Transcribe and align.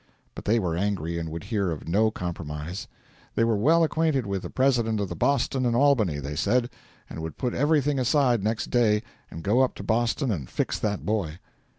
But 0.33 0.45
they 0.45 0.57
were 0.57 0.75
angry, 0.75 1.19
and 1.19 1.29
would 1.29 1.43
hear 1.43 1.69
of 1.69 1.87
no 1.87 2.09
compromise. 2.09 2.87
They 3.35 3.43
were 3.43 3.55
well 3.55 3.83
acquainted 3.83 4.25
with 4.25 4.41
the 4.41 4.49
President 4.49 4.99
of 4.99 5.09
the 5.09 5.15
Boston 5.15 5.63
and 5.63 5.75
Albany, 5.75 6.17
they 6.17 6.35
said, 6.35 6.71
and 7.07 7.21
would 7.21 7.37
put 7.37 7.53
everything 7.53 7.99
aside 7.99 8.43
next 8.43 8.71
day 8.71 9.03
and 9.29 9.43
go 9.43 9.61
up 9.61 9.75
to 9.75 9.83
Boston 9.83 10.31
and 10.31 10.49
fix 10.49 10.79
that 10.79 11.05
boy. 11.05 11.37